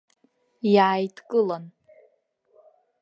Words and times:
Иааидкылан. 0.73 1.65